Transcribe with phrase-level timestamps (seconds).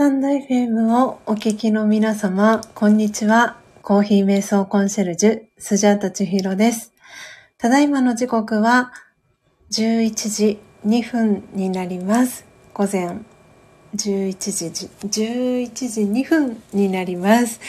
[0.00, 3.58] タンド FM をお聞きの皆様、こんにちは。
[3.82, 6.94] コーヒー瞑想コンシェルジュ、スジャータチヒロです。
[7.58, 8.94] ただいまの時刻は
[9.70, 12.46] 11時2分になります。
[12.72, 13.08] 午前
[13.94, 17.60] 11時、11時2分になります。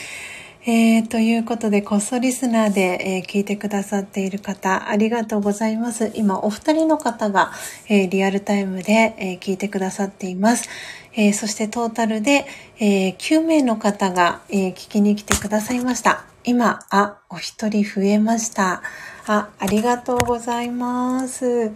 [0.63, 6.12] えー、ということで、こっそリスナーで、えー、聞いてくださっている方、ありがとうございます。
[6.13, 7.52] 今、お二人の方が、
[7.89, 10.69] えー、リアルタイムで、え聞いてくださっています。
[11.15, 12.45] えそしてトータルで、
[12.80, 16.26] え9名の方が、え聞きに来てくださいました。
[16.43, 18.84] 今、あ、お一人増えました。
[19.26, 21.71] あ、ありがとうございます。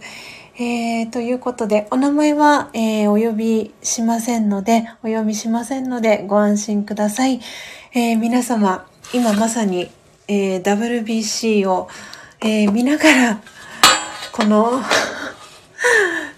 [0.58, 7.40] えー、ということで、お名前は、えー、お呼びしませんので、お呼びしませんので、ご安心ください。
[7.92, 9.90] えー、皆様、今まさに、
[10.28, 11.88] えー、WBC を、
[12.40, 13.42] えー、見ながら、
[14.32, 14.80] この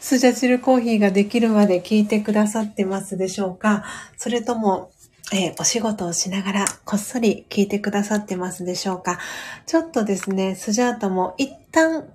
[0.01, 3.85] スジャチルコーヒーができるまで聞いてくださってますでしょうか
[4.17, 4.91] それとも、
[5.31, 9.19] えー、お仕事をしながらこっそり聞いてくださってますでしょうか？
[9.67, 12.09] ちょっとですね、スジャータも一旦、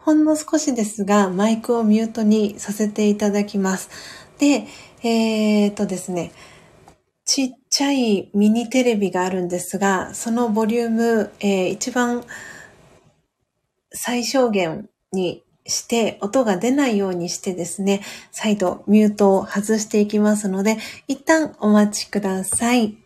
[0.00, 3.90] ほんの少しですが、マイクをミュートにさせていただきます。
[4.38, 4.66] で、
[5.02, 6.32] えー、っとですね、
[7.26, 12.24] ちっちゃいミニテレビがあるんですが、そのボリューム、えー、一番
[13.92, 22.96] 最小限にして、音が出ないようにしてですね、再度ミュートを外していきますので、一旦お待ちください。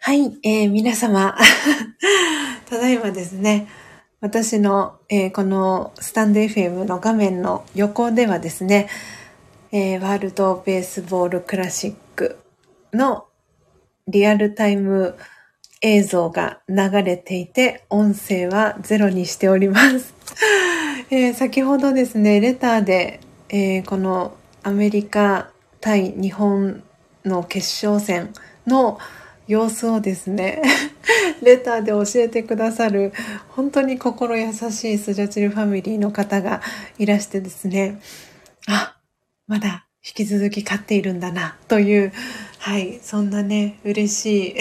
[0.00, 1.36] はい、えー、皆様、
[2.66, 3.68] ただいまですね、
[4.20, 8.88] 私の、えー、このスタンド FM の画面の横ではですね、
[9.70, 12.36] えー、ワールドベースボールクラシック
[12.92, 13.26] の
[14.08, 15.16] リアルタイム
[15.82, 20.12] 映像が流れていて、音声はゼロにしております。
[21.10, 24.32] えー、先ほどですね、レターで、えー、この
[24.64, 25.50] アメリカ
[25.80, 26.82] 対日本
[27.24, 28.32] の決勝戦
[28.66, 28.98] の
[29.48, 30.62] 様子をですね、
[31.42, 33.12] レターで教えてくださる
[33.48, 36.60] 本当に心優しいスジャチルファミリーの方が
[36.98, 38.00] いらしてですね、
[38.66, 38.96] あ、
[39.46, 42.12] まだ引き続き飼っているんだなという、
[42.58, 44.56] はい、そんなね、嬉しい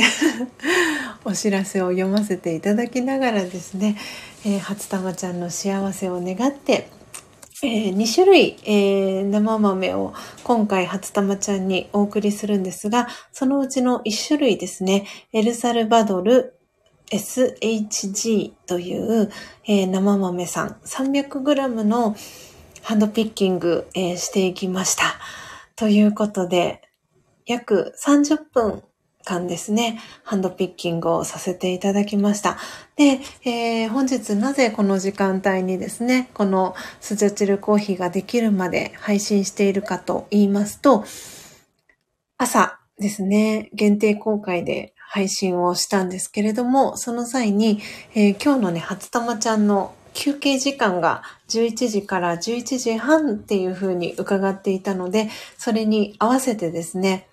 [1.26, 3.98] お知らせを読ませていただきながらですね、
[4.46, 6.90] えー、初玉ちゃんの幸せを願って
[7.64, 16.54] えー、2種類、えー、生豆を今回初玉ちゃんにお送りするんですが、そのうちの1種類ですね、エルサルバドル
[17.10, 19.32] SHG という、
[19.66, 22.16] えー、生豆さん 300g の
[22.84, 25.04] ハンドピッキング、えー、していきました。
[25.76, 26.82] ということで、
[27.48, 28.84] 約30分
[29.28, 32.58] 間ですね、ハンドピッキングをさせていただきました。
[32.96, 41.04] で、えー、本日なぜこの時間帯にですね、このスジャチルコーヒーができるまで配信しているかと言いますと、
[42.38, 47.82] 朝ですね、限定公開で配信をしたんですけれども、その際に、
[48.16, 57.28] えー、今日のね、初玉ちゃんの休憩時間が11時から11時半っていう風に伺っていたので、それに合わせてですね、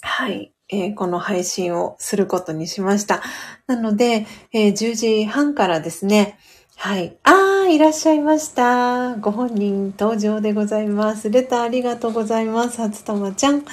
[0.00, 3.22] はい、えー、この配信をすることにしました。
[3.66, 6.38] なので、えー、10時半からですね、
[6.76, 7.16] はい。
[7.24, 9.16] ああ、いらっしゃいました。
[9.16, 11.28] ご本人登場でございます。
[11.28, 12.80] レターありがとうございます。
[12.80, 13.64] 初玉ちゃん。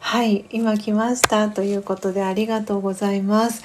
[0.00, 0.44] はい。
[0.50, 1.48] 今来ました。
[1.50, 3.62] ということでありがとうございます。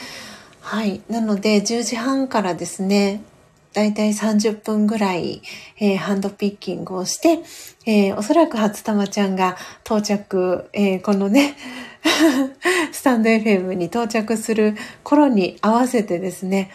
[0.61, 1.01] はい。
[1.09, 3.23] なので、10時半からですね、
[3.73, 5.41] だいたい30分ぐらい、
[5.79, 7.43] えー、ハンドピッキングをして、
[7.85, 11.55] えー、おそらく初玉ちゃんが到着、えー、このね、
[12.91, 16.71] スタンド FM に到着する頃に合わせてですね、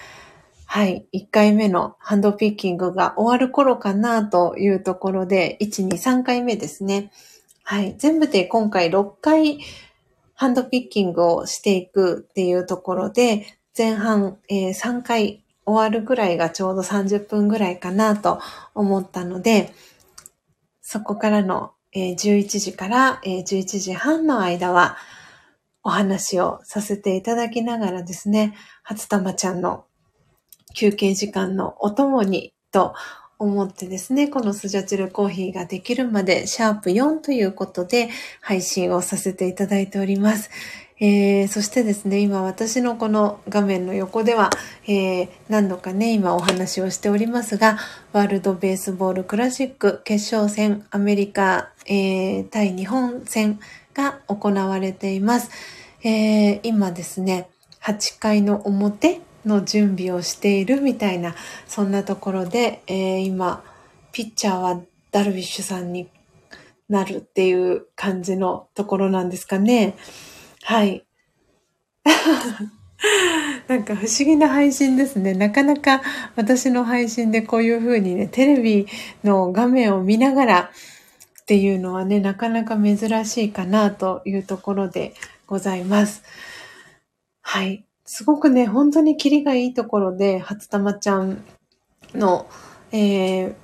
[0.66, 7.10] はい、1回目のハンドピッキングが終わる頃かなというところで、1、2、3回目ですね。
[7.62, 9.58] はい、全部で今回6回
[10.34, 18.40] ハンドピッキングをしていくっていうところで、前半、えー、3回終わるぐらいがちょうど30分ぐらいかなと
[18.74, 19.72] 思ったので、
[20.80, 24.96] そこからの、えー、11時から、えー、11時半の間は、
[25.84, 29.84] お話をさせていただきながらですね、初玉ちゃんの
[30.74, 32.94] 休憩時間のお供にと
[33.38, 38.08] 思ってですね、このスジャチルコーヒーができるまでシャープ4ということで
[38.40, 40.50] 配信をさせていただいております。
[41.04, 44.50] えー、そしてですね、今私のこの画面の横では、
[44.86, 47.76] えー、何度かね、今お話をしておりますが、
[48.12, 53.58] ワールドベースボールクラシック決勝戦アメリカ、えー、対日本戦
[53.94, 55.50] が行われています。
[56.04, 57.48] えー、今ですね、
[57.82, 61.34] 8階の表の準備をしているみたいな、
[61.66, 63.64] そんなところで、えー、今、
[64.12, 64.80] ピッチャーは
[65.10, 66.08] ダルビッシュさんに
[66.88, 69.96] なるっていう感じのところなんですかね。
[70.62, 71.04] はい。
[73.68, 75.34] なんか不思議な配信ですね。
[75.34, 76.02] なかなか
[76.36, 78.86] 私の配信でこういう風にね、テレビ
[79.24, 80.70] の画面を見ながら
[81.42, 85.14] っていうのはね、なかなか珍しいかなというところで
[85.46, 86.22] ございます。
[87.40, 87.84] はい。
[88.04, 91.42] すごくね、本当にキリがいいところで、初玉ちゃん
[92.14, 92.46] の、
[92.92, 93.54] えー、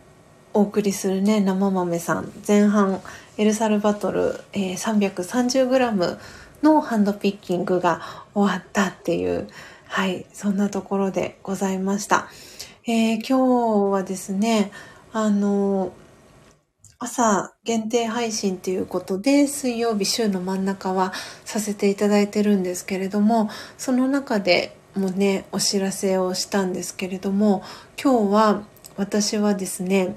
[0.54, 3.00] お送りするね、生豆さん、前半、
[3.36, 6.18] エルサルバトル、えー、330g
[6.62, 8.00] のハンドピッキングが
[8.34, 9.48] 終わったっていう、
[9.86, 12.28] はい、そんなところでございました。
[12.86, 14.72] えー、今日はですね、
[15.12, 15.92] あの、
[17.00, 21.12] 朝限定配信ということで、水曜日週の真ん中は
[21.44, 27.62] させていただいてるんですけれども、その中でもね、お知らせをしたんですけれども、
[28.02, 28.62] 今日は
[28.96, 30.16] 私はですね、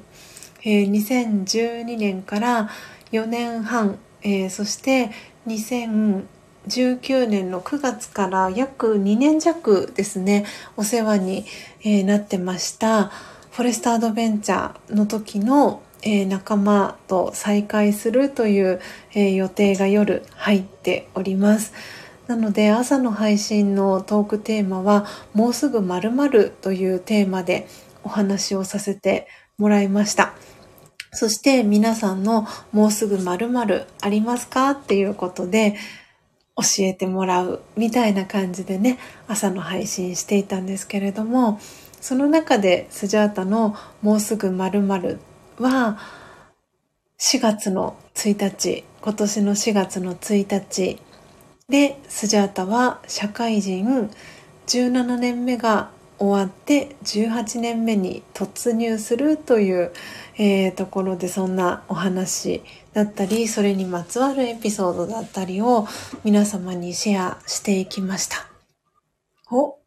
[0.64, 2.72] えー、2012年から
[3.12, 5.12] 4年半、えー、そして
[5.46, 10.46] 2019年の9月から約2年弱ですね、
[10.78, 11.46] お世話に、
[11.84, 13.12] え、なってました、
[13.52, 18.82] フォレストアドベンチャーの時の、えー、仲間と再会するという、
[19.14, 21.74] えー、予定が夜入っております。
[22.28, 27.68] なので朝の配信のトークテーマはもうすぐ〇〇というテーマで
[28.04, 29.28] お話をさせて
[29.58, 30.34] もらいました。
[31.14, 35.76] そして皆さんのもうすぐ〇〇ありますかっていうことで
[36.56, 38.98] 教えてもらうみたいな感じでね、
[39.28, 41.60] 朝の配信していたんですけれども、
[42.00, 45.20] その中でスジャータのもうすぐ〇〇
[45.62, 45.98] は
[47.20, 51.00] 4月の1日、今年の4月の1日
[51.70, 54.10] でスジャータは社会人
[54.68, 59.92] 17年目が終わって18年目に突入するという、
[60.38, 62.62] えー、ところでそんなお話
[62.94, 65.88] だったりそれにまつわるエピソードだったりを
[66.24, 68.48] 皆様にシェアしていきました。
[69.50, 69.80] お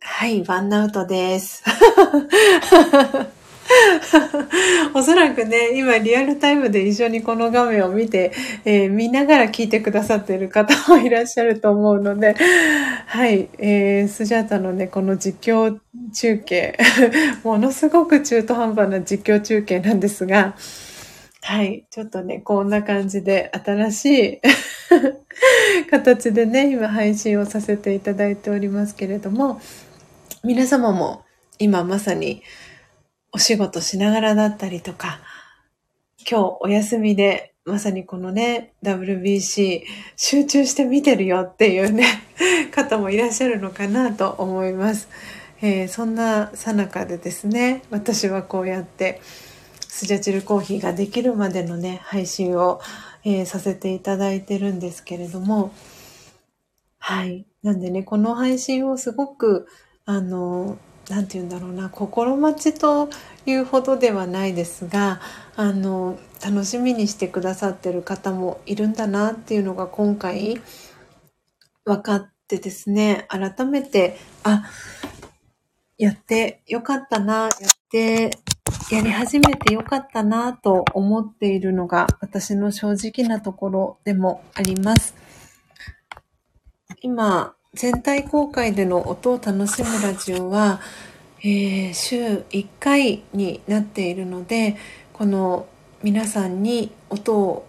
[0.00, 1.62] はい、ワンアウトです。
[4.94, 8.32] おそらくね、今リアルタイムで一緒にこの画面を見て、
[8.64, 12.36] えー、見ながら聞いてくださっている方もいらっしゃると思うので、
[13.06, 15.78] はい、えー、スジャータのね、この実況
[16.12, 16.78] 中継、
[17.42, 20.54] ものすごく中途半端な実況中継なんですが、
[21.46, 21.84] はい。
[21.90, 24.40] ちょっとね、こんな感じで新しい
[25.90, 29.60] 形でね、今配信をさせていただいておりますけれども、
[30.42, 31.22] 皆様も
[31.58, 32.42] 今まさに
[33.34, 35.18] お仕事しながらだったりとか、
[36.18, 39.82] 今日お休みでまさにこのね、WBC
[40.16, 42.06] 集中して見てるよっていうね、
[42.70, 45.08] 方もいらっしゃるのかなと思います。
[45.60, 49.20] えー、そんなさなかでですね、私はこうやって
[49.88, 52.80] スジャチルコーヒーができるまでのね、配信を、
[53.24, 55.72] えー、させていただいてるんですけれども、
[57.00, 57.46] はい。
[57.64, 59.66] なんでね、この配信をすごく、
[60.04, 60.78] あの、
[61.20, 63.10] んて言うんだろうな心待ちと
[63.46, 65.20] いうほどではないですが
[65.56, 70.60] あの楽しみにしてくださってる方もいるんだなっていうのが今回
[71.84, 74.64] 分かってですね改めてあ
[75.98, 77.50] やってよかったなやっ
[77.90, 78.30] て
[78.90, 85.14] やり始めてよかったなと思っているのが私の正直なところでもあります。
[87.00, 90.80] 今全体公開での音を楽しむラジオは、
[91.40, 94.76] えー、週1回になっているので
[95.12, 95.66] この
[96.02, 97.66] 皆さんに音を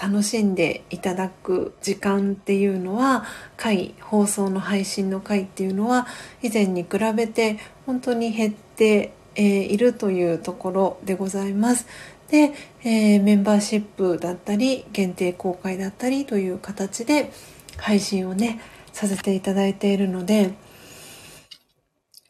[0.00, 3.24] 楽しんでいただく時間っていうのは
[3.56, 6.06] 回放送の配信の回っていうのは
[6.42, 11.86] 以前に比べて本当に減って、え、いるというところでございます。
[12.28, 12.52] で、
[12.82, 17.32] えー、メンバーシップだったり限定公開だったりという形で
[17.78, 18.60] 配信をね
[18.96, 20.54] させていただいているので、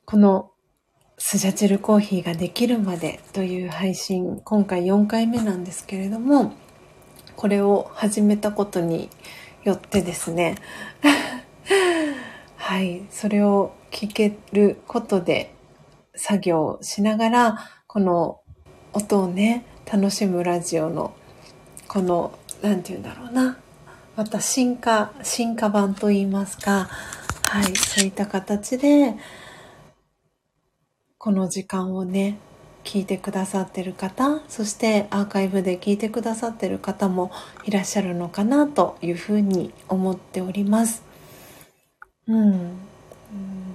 [0.04, 0.50] この
[1.16, 6.54] スジャチルコーヒーができるまでという配信、今回4回目なんですけれども、
[7.36, 9.08] これを始めたことに
[9.62, 10.56] よってですね、
[12.56, 15.54] はい、それを聞けることで
[16.16, 18.40] 作業しながら、この
[18.92, 21.14] 音をね、楽しむラジオの、
[21.86, 23.56] この、なんて言うんだろうな、
[24.16, 26.88] また進化、進化版といいますか、
[27.44, 29.14] はい、そういった形で、
[31.18, 32.38] この時間をね、
[32.86, 37.32] 聞いてくださってる方そしてアーカイブで聞いてくださってる方も
[37.64, 41.02] いらっしゃるのかなというふうに思っております。
[42.28, 42.78] うん、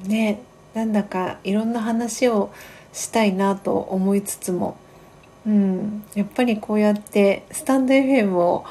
[0.08, 0.42] ね
[0.74, 2.54] なんだかいろんな話を
[2.94, 4.78] したいなと思いつつも、
[5.46, 8.66] うん、やっぱりこうやってスタンド FM を、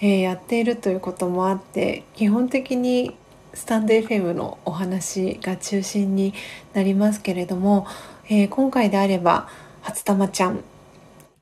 [0.00, 3.16] えー、やっているということもあって基本的に
[3.54, 6.34] スタンド FM のお話が中心に
[6.74, 7.86] なりますけれども、
[8.28, 9.48] えー、今回であれば
[9.80, 10.62] 初玉ちゃん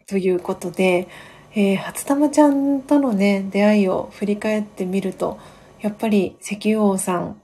[0.06, 1.08] ということで、
[1.54, 5.38] えー、初玉ちゃんとのね出会いを振り返ってみると
[5.80, 7.40] やっぱり石油王さん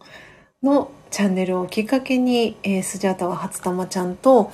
[0.62, 4.52] のチャンネルをきっかけに、えー、スジャタは初玉ちゃんと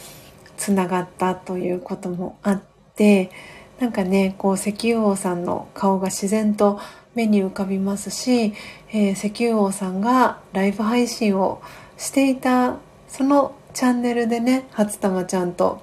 [0.57, 2.63] つながったということもあっ
[2.95, 3.31] て
[3.79, 6.81] なんかねこう石油王さんの顔が自然と
[7.15, 8.55] 目に浮かびますし、
[8.91, 11.63] えー、石油王さんがライブ配信を
[11.97, 12.77] していた
[13.09, 15.83] そのチャンネルでね初玉ちゃんと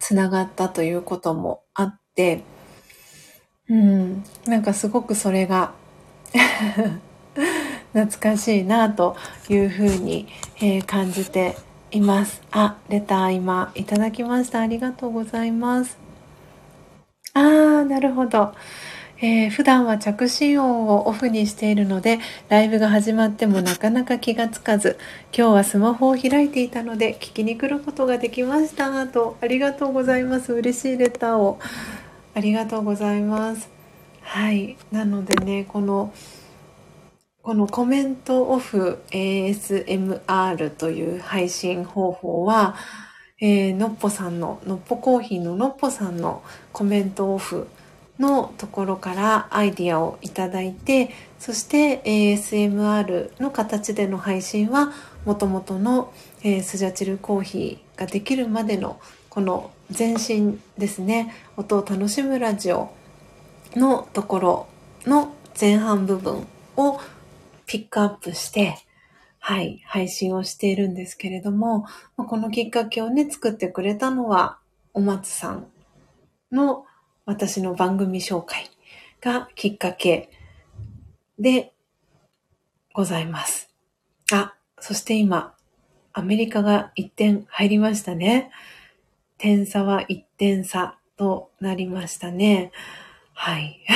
[0.00, 2.42] つながったということもあって
[3.68, 5.72] うんなんかすごくそれが
[7.92, 9.16] 懐かしいなと
[9.48, 11.56] いうふうに、えー、感じて
[11.90, 12.42] います。
[12.50, 14.60] あ、レター今いただきました。
[14.60, 16.05] ありがとうございます。
[17.36, 18.54] あー、なるほど。
[19.18, 22.18] えー、普段は着信音をオフにしているので、
[22.48, 24.98] ライブが始まってもなかなか気がつかず、
[25.36, 29.06] 今日はスマホを開いていたので、聞きに来ることができました。
[29.06, 30.54] と、ありがとうございます。
[30.54, 31.58] 嬉しいレターを。
[32.34, 33.68] ありがとうございます。
[34.22, 34.78] はい。
[34.90, 36.14] なのでね、この、
[37.42, 42.76] このコメントオフ ASMR という配信方法は、
[43.38, 47.68] えー、のっぽさんの、のっぽコーヒーののっぽさんのコメントオフ
[48.18, 54.92] のところからアイディアをいただいて、そして ASMR の形での配信は、
[55.26, 56.12] もともとの、
[56.42, 62.90] えー、スジャチルコーヒーができるまでのこの前身ですね、音を楽しむラジオ
[63.74, 64.66] のところ
[65.04, 66.98] の前半部分を
[67.66, 68.78] ピックアップして、
[69.48, 71.86] はい、配信をしているんですけれども、
[72.16, 74.58] このきっかけをね、作ってくれたのは、
[74.92, 75.68] お松さん
[76.50, 76.84] の
[77.26, 78.68] 私の番組紹介
[79.20, 80.30] がきっかけ
[81.38, 81.72] で
[82.92, 83.72] ございます。
[84.32, 85.54] あ、そして今、
[86.12, 88.50] アメリカが1点入りましたね。
[89.38, 92.72] 点差は1点差となりましたね。
[93.32, 93.80] はい。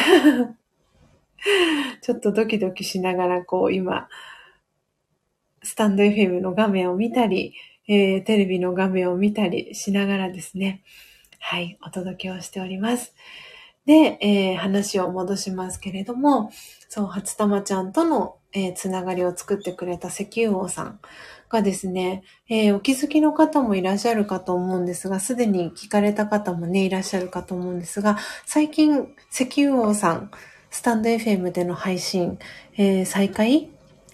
[2.02, 4.08] ちょっとドキドキしながら、こう今、
[5.62, 7.54] スタンド FM の画面を見たり、
[7.88, 10.82] えー、テレビの画面を見たりしながらですね、
[11.38, 13.14] はい、お届けをしております。
[13.86, 16.52] で、えー、話を戻しますけれども、
[16.88, 21.00] そう、初玉ちゃんとの、えー、つながりを作ってくれた石油王さん
[21.48, 30.30] がですね、えー、お気づきの方もいらっしゃるかと思うんですが、すでに聞かれた方もね、いらっしゃるかと思うんですが、最近、石油王さん、
[30.70, 32.38] スタンド FM での配信、
[32.76, 33.70] えー、再開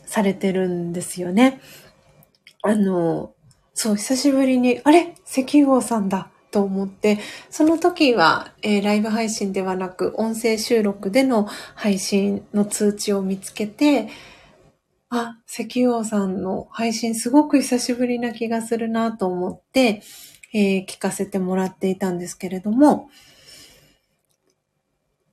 [0.07, 1.61] されてるんですよね。
[2.63, 3.35] あの、
[3.75, 5.15] そう、久しぶりに、あれ？
[5.27, 7.19] 石油王さんだと思って、
[7.51, 14.09] その時は、えー、ライブ配信ではなく、音声収録での配信の通知を見つけて、
[15.11, 20.03] あ、石王さんの配信すごく久しぶりな気がするなと思って、
[20.55, 23.11] えー、聞かせてもらっていたんですけれども、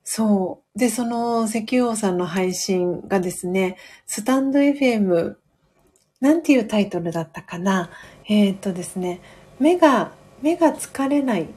[0.04, 0.80] そう。
[0.80, 5.36] で、その石油王さんの配信がですね、スタンド FM、
[6.20, 7.90] なんていうタイトルだったかな？
[8.28, 9.22] えー、っとですね、
[9.60, 11.48] 目が、目が疲れない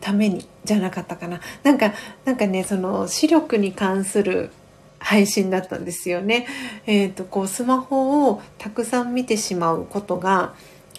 [0.00, 1.40] ためにじゃなかったかな？
[1.62, 1.92] なんか、
[2.24, 4.50] なんかね、その視力に関する
[4.98, 6.46] 配信だったんですよね。
[6.86, 10.54] えっ、と、こうスマホをたくさん見てしまうことが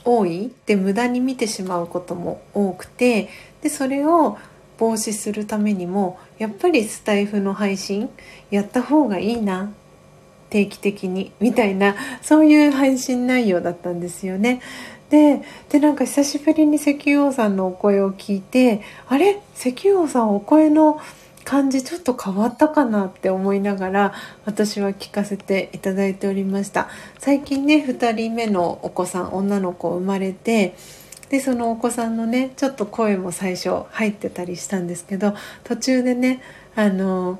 [0.06, 0.52] 多い。
[0.66, 3.30] で、無駄に見てしまうことも多くて、
[3.62, 4.38] で、それを
[4.80, 8.10] 防止するためにもやっぱりスタイフの配信
[8.50, 9.72] やった方がいいな
[10.50, 14.62] 定期的にみたいなそういう配信内容だったんですよね。
[15.10, 19.42] ででなんか久しぶりに石油王さんのお声を聞いてあれ？
[19.56, 21.00] 石油王さんお声の
[21.44, 24.14] 感じちょっと変わったかなって思いながら
[24.46, 30.76] 私は聞かせていただいておりました最近ね2人目のお子さん女の子生まれて
[31.30, 36.42] でそのお子さんのねちょっと声も最初入ってたりしたんですけど途中でね
[36.76, 37.40] あの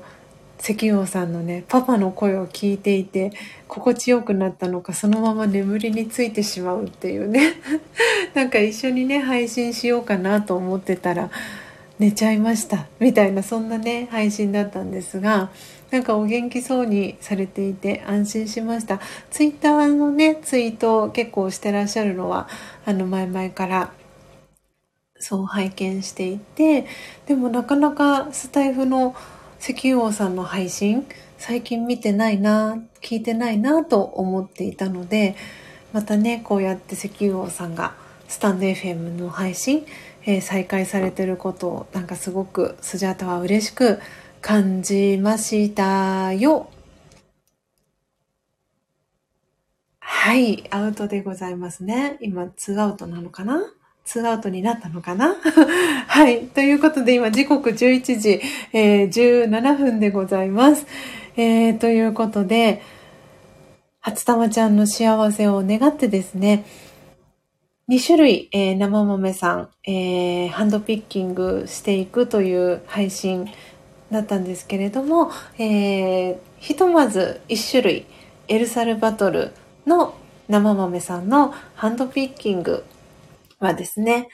[0.62, 3.32] 石王さんのねパパの声を聞いていて
[3.66, 7.54] 心地よくなったのかそのまま眠りについてしまうっていうね
[8.34, 11.30] なんか一緒にね配信しようかなと思ってたら
[11.98, 15.50] 寝ちゃいましたみたいなそんなね配信だったんですが
[15.90, 19.00] なんかお元気そうにされていて安心しました。
[19.30, 22.48] ツイッターのねツイートを結構してらっしゃるのは
[22.86, 23.92] あの前々から
[25.20, 26.86] そう拝見していて、
[27.26, 29.14] でもなかなかスタイフの
[29.60, 35.36] 石油王さんの配信、最近見てないな、聞いてないなと思っていたので、
[35.92, 37.94] またね、こうやって石油王さんが
[38.28, 39.84] スタンド FM の配信、
[40.24, 44.00] えー、再開されてることをなんかすごくスジャータは嬉しく
[44.40, 46.70] 感じましたよ。
[50.00, 52.16] はい、アウトでございますね。
[52.20, 53.60] 今、ツーアウトなのかな？
[54.04, 55.34] ツーアウトになったのかな？
[56.08, 56.46] はい。
[56.46, 58.40] ということで、今、時刻11時、
[58.72, 60.86] えー、17分でございます。
[61.36, 62.82] えー、ということで、
[64.00, 66.64] 初玉ちゃんの幸せを願ってですね、
[67.90, 73.48] 2種類、えー、生豆さん、えー、ハンドピッキングしていくという配信
[74.10, 78.06] だったんですけれども、えー、ひとまず1種類、
[78.48, 79.52] エルサルバトル
[79.86, 80.14] の
[80.48, 82.84] 生豆さんのハンドピッキング
[83.60, 84.28] はですね、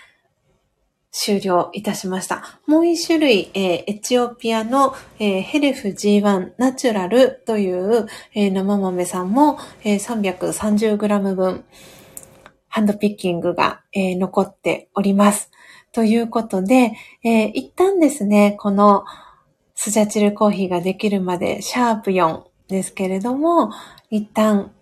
[1.19, 2.61] 終了いたしました。
[2.67, 11.65] もう一種類、えー、エチオピアの、えー、ヘレフ G1 ナチュラルという、えー、生豆さんも、え 330g 分
[12.69, 15.51] ハンドピッキングが、え残っております。
[15.93, 16.93] ということで、
[17.25, 19.05] え一旦ですね、この
[19.79, 23.71] スジャチルコーヒーができるまでシャープ4ですけれども、
[24.11, 24.73] 一旦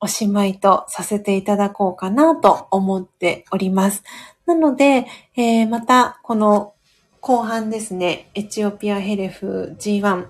[0.00, 4.04] おしまいとさせていただこうかなと思っております。
[4.44, 6.74] なので、えー、またこの
[7.20, 10.26] 後半ですね、エチオピアヘレフ G1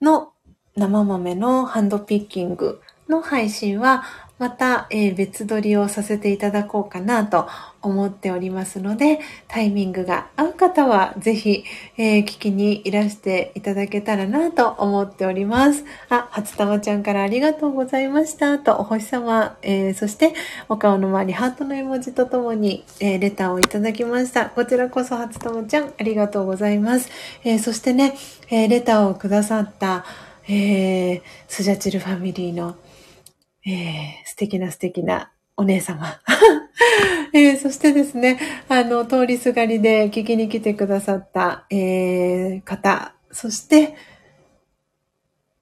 [0.00, 0.32] の
[0.74, 4.02] 生豆のハンドピッキングの配信は
[4.42, 7.46] また、えー、別撮りをさせていただこうかなと
[7.80, 11.62] 思っておりますので、タイミングが合う方はぜひ、
[11.96, 15.84] えー、聞きにいらしていただけたらなと思っております。
[16.08, 20.34] あ、初玉ちゃんからありがとうございましたと、お星様、えー、そして
[20.68, 24.46] お顔の周りハートの絵文字とともに、えレターをいただきました。
[24.46, 27.08] こちらこそ初玉ちゃんありがとうございます。
[27.44, 28.16] えそしてね、
[28.50, 30.04] えレターをくださった、
[30.48, 32.74] え、スジャチルファミリーの
[33.66, 36.20] えー、素敵な素敵なお姉様。
[37.34, 38.38] えー、そしてですね、
[38.68, 43.94] あの、通りすがりで聞きに来てくださった、えー、方、そして、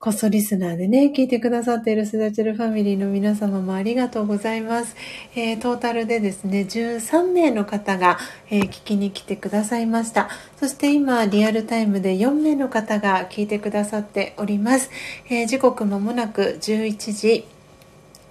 [0.02, 4.96] こそリスナーでね、聞いてくださっているスダチルファミリーの皆様もありがとうございます。
[5.36, 8.16] えー、トータルでですね、13名の方が、
[8.48, 10.30] えー、聞きに来てくださいました。
[10.58, 14.88] そして今、リアルタイムで4名の方が聞いてくださっております。
[15.28, 17.44] えー、時刻まもなく11時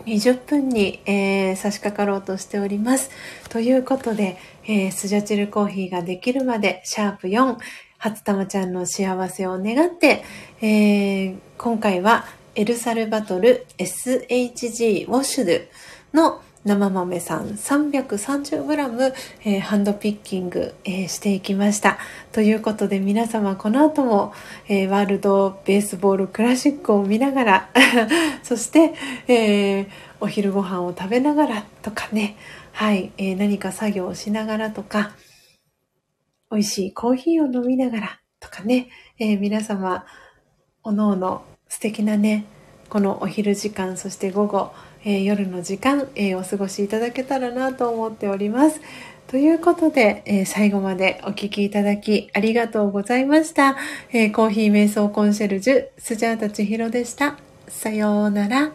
[0.05, 3.09] 20分に、えー、差し掛かろうとしております。
[3.49, 7.57] ということで、えー、スジャチルコーヒーができるまで、シャープ4、
[7.97, 10.23] 初玉ちゃんの幸せを願って、
[10.61, 12.25] えー、今回は
[12.55, 15.45] エルサルバトル SHG ウォッシュ
[16.13, 19.13] ドの生豆さん 330g、
[19.45, 21.97] えー、ハンドピッキング、えー、していきました。
[22.33, 24.33] ということで皆様この後も、
[24.67, 27.69] えー、ワールドベースボールクラシックを見ながら
[28.43, 28.93] そして、
[29.27, 29.87] え
[30.19, 32.35] お昼ご飯を食べながらとかね、
[32.73, 35.11] はい、え何か作業をしながらとか、
[36.51, 40.05] 美味しいコーヒーを飲みながらとかね、え皆様、
[40.83, 42.45] おのおの素敵なね、
[42.89, 44.73] このお昼時間、そして午後、
[45.03, 48.81] えー、夜の時間、えー、お過ごしいただけたらなと思っております。
[49.27, 53.77] ということで、えー、最後までお聴きいただきありがとうございました。
[54.11, 57.37] えコーヒー瞑想コンシェルジュ、スジャータチヒロでした。
[57.67, 58.71] さようなら。